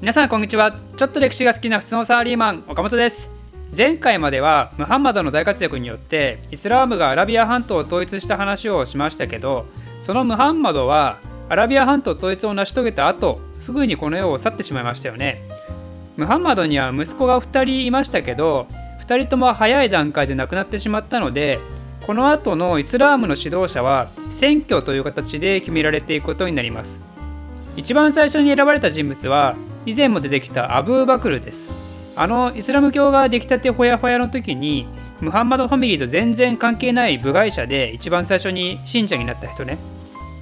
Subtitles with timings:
[0.00, 0.76] 皆さんこんにちは。
[0.96, 3.30] ちょっと歴史が好きな普通のサラリーマン岡本です。
[3.74, 9.66] 前回まではムハンマドの大活躍によってイスラームがアラビア半島を統一した話をしましたけど
[10.00, 11.18] そのムハンマドは
[11.48, 15.40] アラビア半島統一を成し遂げた後すぐにこの世を去ってしまいましたよね。
[16.16, 18.66] ムハンマドには息子が2人いましたけど
[19.00, 21.60] 2人とも早い段階で亡くなってしまったので
[22.06, 27.13] この後のイスラームの指導者は選挙という形で決められていくことになります。
[27.76, 29.56] 一番最初に選ばれた人物は
[29.86, 31.68] 以前も出てきたアブーバクルです。
[32.16, 34.86] あのイスラム教が出来たてほやほやの時に
[35.20, 39.78] ムハンマドファミリーと全然関係ない部外者で一番最初に信者になった人ね。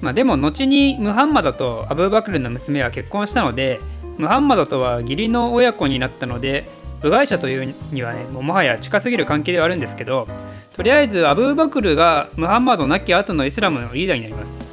[0.01, 3.79] まあでも後にムハンマドとアブーバクルの娘は結婚したので
[4.17, 6.65] ムハンマドとは義理の親子になったので
[7.01, 10.27] 部外者というにはねももはや近すぎる関係ではあるんですけど
[10.75, 14.63] とりあえずアブーバクルがムハンマド亡き後のイスラムのリーダーになります。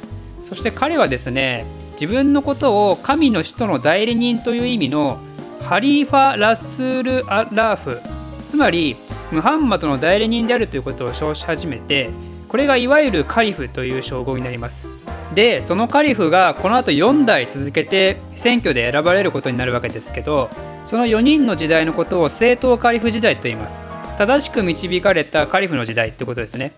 [0.43, 1.65] そして彼はですね
[2.01, 5.19] 自分のことを神の使徒の代理人という意味の
[5.61, 8.01] ハリーファ・ラスール・アラーフ
[8.49, 8.95] つまり
[9.31, 12.09] ムハンマドの代理人であるということを称し始めて
[12.47, 14.89] これがいわゆるカリフという称号になります。
[15.35, 20.49] でそのカリフがこの後4代続けて選挙で選ばれることになるわけですけど
[20.85, 23.83] その4人の時代のことを正統カリフ時代と言います。
[24.17, 26.73] 正しく導かれたカリフの時代ってことですね。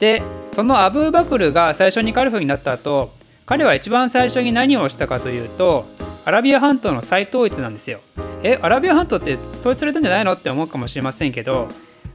[0.00, 3.12] でそのアブーバクルが最初にカリフになった後
[3.46, 5.86] 彼は一番最初に何をしたかというと
[6.24, 8.00] アラビア半島の再統一なんですよ。
[8.42, 11.68] えアラビア半島って統一されたんじゃないのって思うかもしれませんけど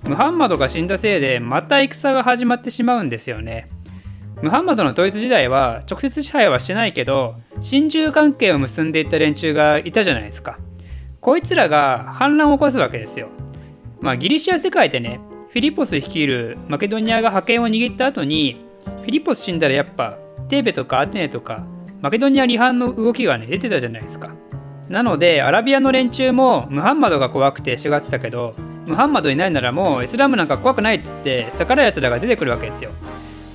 [0.08, 3.68] ムハンマドが死んだせいでまた戦が始まってしまうんですよね。
[4.42, 10.58] ムハンマドの統一時代は直接支配はしてないけど親中関係を結んでいった連中がいたじゃないですか。
[11.22, 13.28] こいつらが反乱を起こすわけですよ。
[14.02, 15.20] まあ、ギリシア世界でね
[15.50, 20.18] フィリポス率いるマケドニアが覇権を握った後にフィリポス死んだらやっぱ
[20.50, 21.64] テーベとかアテネとか
[22.02, 24.36] マケドニア離反の動きがね出てたじゃないですか。
[24.90, 28.52] なのでアラビアの連中もムハンマドが怖くてしがってたけど
[28.88, 32.90] ムハンマドいないならもうイスラムなんか怖くないっつって逆らうやつらが出てくるわけですよ。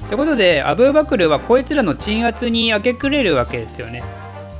[0.07, 4.03] ってことでアブーバクルはこいつらの鎮圧に明け暮れるわけですよね。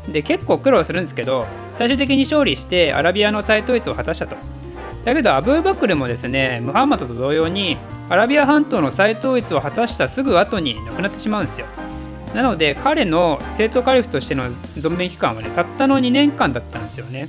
[0.09, 4.37] で結構苦労するんですけど最終的に勝利してアラビアの再統一を果たしたと。
[5.05, 7.77] だけどアブーバクルもですねムハンマドと同様に
[8.09, 11.67] アラビア半島の再統一を果たしたすぐ後に亡くなってしまうんですよ。
[12.35, 17.29] なので彼の正統カリフとしての存命期間はねたったの2年間だったんですよね。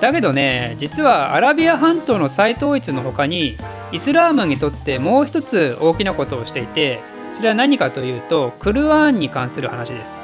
[0.00, 3.56] だけどね実はアラビア半島の再統一の他に
[3.92, 7.00] イスラームにとってもう一つ大きなことをしていて
[7.32, 10.20] それは何かというとクルアーンに関する話です。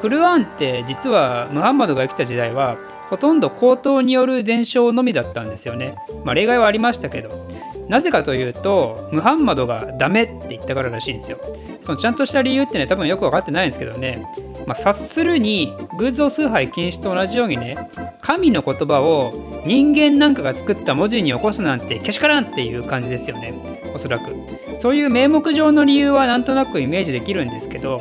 [0.00, 2.76] クルアーンって実はムハンマドが生きた時代は
[3.12, 5.96] ほとんど口頭による伝承のみだったんですよね。
[6.24, 7.46] まあ、例外はありましたけど。
[7.86, 11.38] なぜかというと、ムハンマドがダメって言ったかららしいんですよ。
[11.82, 14.26] そのちゃんとした理由ってね、多分よく分かってないんですけどね。
[14.66, 17.76] まあ、察するに、偶像崇拝禁止と同じようにね、
[18.22, 19.34] 神の言葉を
[19.66, 23.52] 人間なんかが作った文字に起こすなんてけしからんっていう感じですよね。
[23.94, 24.34] おそらく。
[24.78, 28.00] そういう名目上の理由はなんとなくイメージできるんですけど、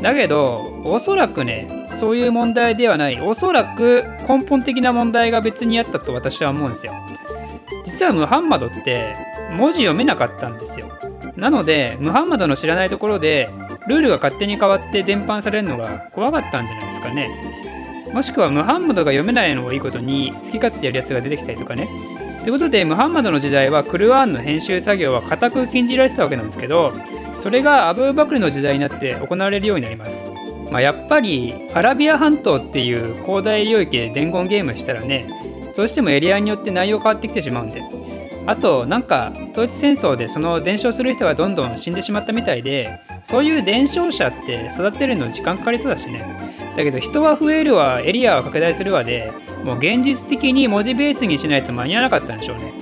[0.00, 3.20] だけど、おそらくね、そういう問題ではない。
[3.20, 6.92] おそらく根本的な問題が別にあったと私は思うんですよ。
[7.84, 9.14] 実はムハンマドって
[9.56, 10.88] 文字読めなかったんですよ。
[11.36, 13.50] なのでムハンマドの知らないところで
[13.88, 17.30] ルールが勝手に変わって伝播されるのが怖かったんじゃないですかね。
[18.12, 21.88] もしくはムハンマドが読めないのをいいことに好き勝手やるやつが出てきたりとかね。
[22.40, 26.92] ということでムハンマドの時代はクルアーンの編集作業は固く禁じられてたわけなんですけど
[27.42, 30.43] それがアブーバクルの時代になって行われるようになります。
[30.70, 35.26] まあ、やっぱりアラビア半島っていう広大領域で伝言ゲームしたらね
[35.76, 37.82] どうしてもエリアによって内容変わってきてしまうんで。
[38.46, 46.52] あとなんか統一戦争でその伝承する人がどんどん死んでしまったみたいでそういう伝承者って育てるの時間かかりそうだしね。
[46.76, 49.32] だけど人は増えるわエリアは拡大するわで
[49.64, 52.72] もう現実的に文字ベースにしないと間に合わなかったんでしょうね。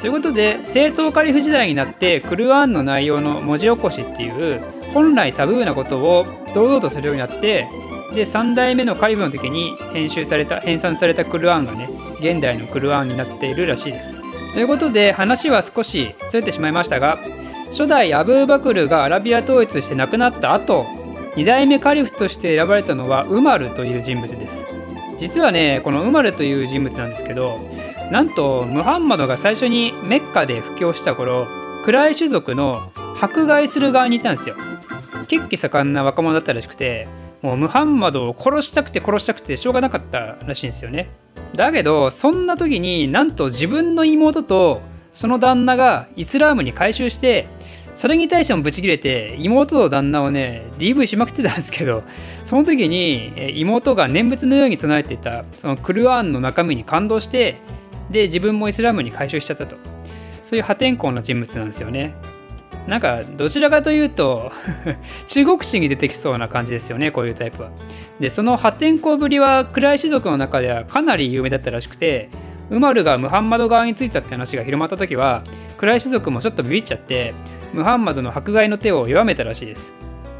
[0.00, 4.60] ということで正統カリフ時代になってクルアーンの内容の文字起こしっていう
[4.92, 7.68] 本来タブーなことを堂々とするようになって
[8.12, 11.88] で3代目のカリブの時に編集された編纂されたクルアーンがね
[12.20, 14.18] 現代のクルアーンになっているらしいです。
[14.54, 17.18] ということで話は少しずれてしまいましたが
[17.66, 20.84] 初代アブーバクルがアラビア統一して亡くなった後
[21.36, 24.66] 2代目カリフとして選ばれたのはウマルという人物です
[25.18, 27.58] 実はねこのウマルという人物なんですけど
[28.10, 31.46] なんとムハンマドが最初にメッカで布教した頃
[31.84, 34.56] 暗い種族の迫害する側にいたんですよ
[35.28, 37.06] 血気盛んな若者だったらしくて
[37.42, 41.08] もうムハンマドを殺したくて殺したくてしょうがなかったらしいんですよね。
[41.54, 44.80] だけどそんな時になんと自分の妹と
[45.12, 47.46] その旦那がイスラームに改宗して
[47.94, 52.04] それに対してもブチ切れて妹と旦那をね DV しまくってたんですけど
[52.44, 57.56] その時に妹が念仏のように唱えていたそのクルアーンの中身に感動して
[58.10, 59.76] で自分もイスラームに改宗しちゃったと
[60.42, 62.14] そういう破天荒な人物なんですよね
[62.88, 64.50] なんかどちらかというと
[65.28, 67.68] 中国史に出てきそうな感じですよねこういうタイプは。
[68.18, 72.30] でその破天荒ぶりは暗い種族の中ではかなり有名だったらしくて
[72.70, 75.42] ウマルがムハンマド側についたって話が広まった時は
[75.76, 77.34] 暗い種族もちょっとビビっちゃって
[77.74, 79.92] ムハンマドの迫害の手を弱めたらしいです。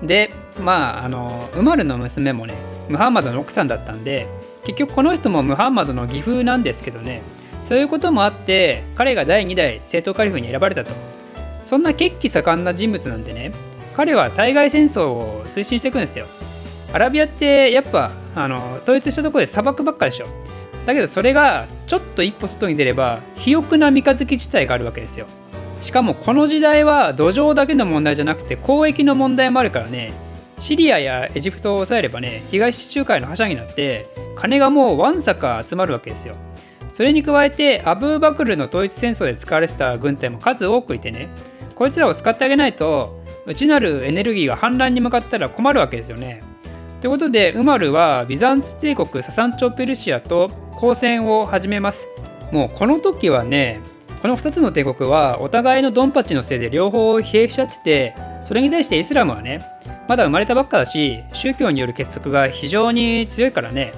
[0.03, 2.55] でまああのウマルの娘もね
[2.89, 4.27] ムハンマドの奥さんだったんで
[4.65, 7.21] 結局この人もムハンマドの義父なんですけどね
[7.63, 11.18] そういうこともあって彼が第2代正統カリフに選ばれたと。
[11.69, 13.53] そんな血気盛んな人物なんでね
[13.95, 16.25] 彼は対外戦争を推進していくんですよ。
[16.95, 20.27] アラビアってやっぱあの統一したとこで砂漠ばっかでしょ。
[20.87, 25.27] だけどそれがちょっと一歩外に出れば肥沃な三日月地帯があるわけですよ。
[25.83, 30.15] しかもこの時代は土壌だけの問題じゃなくて交易の問題もあるからね。
[30.59, 36.35] シリアやエジプトを抑えればね東地中海の覇者になって金がもうわんさか集まるわけですよ。
[36.95, 41.29] それに加えてアブーバクルの統一戦争で使われてた軍隊も数多くいてね
[41.79, 46.43] こいつらを使ってあげないと内なるエネルギーが反乱に向かったら困るわけですよね。
[47.01, 52.09] ということでウマルはビザンツ帝国ササンチョ・ペルシアと交戦を始めます。
[52.51, 53.81] もうこの時はね
[54.21, 58.15] この2つの帝国はお互いのドンパチのせいで両方疲弊しちゃってて
[58.45, 59.61] それに対してイスラムはね
[60.09, 63.93] まだ生まれたばっかだし宗教による結束が非常に強いからね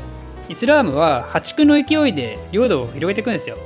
[0.48, 3.56] イスラームは破竹の勢いで領土を広げていくんですよ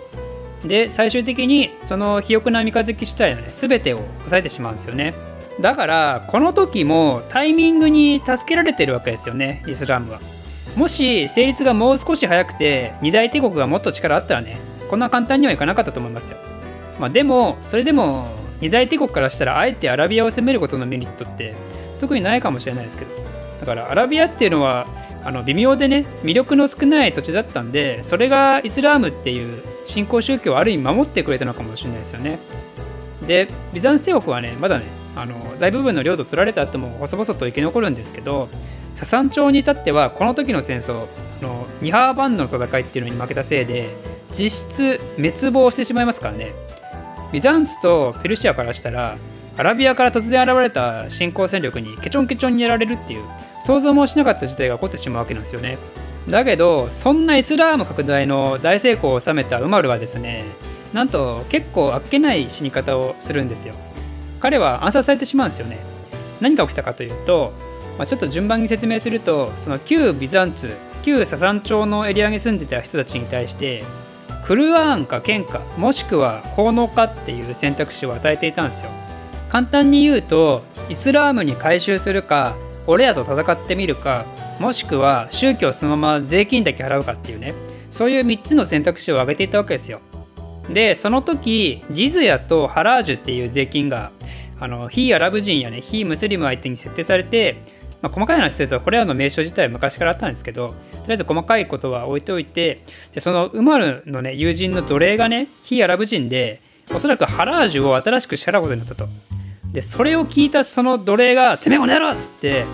[0.65, 5.15] で最終的にその肥沃な三日月地帯のね全てを抑えてしまうんですよね。
[5.61, 10.21] だからこの時もタイミングに助けられてるわけですよねイスラムは。
[10.75, 14.59] もし成立がもう少し早くて二大帝国がもっと力あったらね
[14.91, 16.39] こんな簡単にはいかなかったと思いますよ、
[16.99, 18.27] まあ、でもそれでも
[18.61, 21.55] 二大帝国からしたらあえてアラビアを攻めることのメリットって
[22.01, 23.13] 特にないかもしれないですけど。
[23.61, 24.87] だからアラビアっていうのは
[25.25, 32.39] あの微妙でね魅力の少ない土地だったんでそれがイスラームっていう新興宗教をある意味守ってくれたのかもしれないですよね。
[33.27, 34.85] でビザンツ帝国はねまだね
[35.17, 38.49] あの大部分の領土取られた後も細々と生き残るんですけど
[38.97, 41.07] ササン朝に至ってはこの時の戦争
[41.41, 43.95] のニハーバンドの戦いっていうのに負けたせいで
[44.31, 46.53] 実質滅亡してしまいますからね
[47.33, 49.17] ビザンツとペルシアからしたら
[49.57, 53.25] アラビアから突然現れた新興戦力にケチョンケチョンにやられるっていう
[53.65, 55.79] 想像もしなかった事態が起こってしまうわけなんですよね。
[56.29, 60.45] だけどそんなイスラーム拡大の大成功を収めたウマルはですね
[60.93, 63.75] なんと結構あっけない死に方をするんですよ。
[64.41, 65.79] 彼は暗殺されてしまうんですよね。
[66.41, 67.53] 何が起きたかというと、
[67.97, 70.75] まあ、ちょっと順番に説明するとその旧ビザンツ
[71.05, 73.85] 旧ササン朝のエリアに住んでた人たちに対して
[74.45, 78.91] クルアーンか剣かもしくは効能かっていう選択肢を与えていたんですよ。
[79.55, 82.57] 簡単に言うとイスラームに改宗するか
[82.89, 84.27] 俺らと戦ってみるか
[84.59, 87.55] もしくは宗教そのまま税金だけ払うかっていうね。
[87.89, 90.01] そういう3つの選択肢を挙げていたわけですよ。
[90.69, 94.11] でその時ジズヤとハラージュっていう税金が
[94.59, 97.63] あの非アラブ人やね非ムスリム相手に設定されて、
[98.03, 100.75] まあ、細かい話するとこれらの名称自体は昔からあったんですけどと
[101.07, 102.83] りあえず細かいことは置いておいて
[103.15, 106.61] でそのウマルのね友人の奴隷がね非アラブ人で
[106.93, 109.07] おそらくハラージュを新しく支払うことになったと。
[109.75, 112.65] でそれを聞いたその奴隷が「てめえこの野郎!」っつって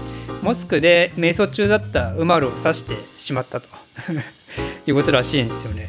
[0.43, 3.69] モスクで瞑想中だったウマルを刺してしまったと
[4.87, 5.89] いうことらしいんですよね。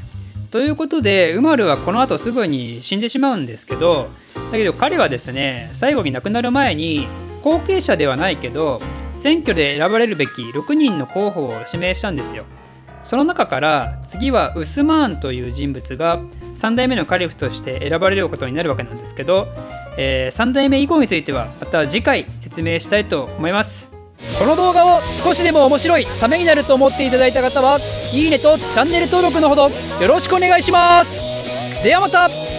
[0.51, 4.09] ということでウマルはこの後すぐに死んでしまうんですけど
[4.51, 7.07] だけど彼はですね最後に亡くなる前に
[7.41, 8.81] 後継者ではないけど
[9.15, 12.43] 選挙で選ばれるべき6人の候補を指名したんですよ。
[13.03, 16.19] その中から次はウスマーンという人物が
[16.55, 19.47] 3代目のカリフとして選ばれることになるわけなんですけど、
[19.97, 23.91] えー、3代目以降についてはまた次回説明したいと思います。
[24.37, 27.79] この動画を少しでも面白いためになると思っていただいた方は
[28.13, 31.19] いいねとチャンネル登録のほどよろしくお願いします
[31.83, 32.50] ではまた